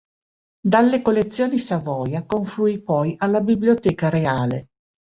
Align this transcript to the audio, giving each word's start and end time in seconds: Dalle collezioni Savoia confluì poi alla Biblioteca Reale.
Dalle 0.61 1.03
collezioni 1.03 1.59
Savoia 1.59 2.25
confluì 2.25 2.81
poi 2.81 3.13
alla 3.19 3.39
Biblioteca 3.41 4.09
Reale. 4.09 4.69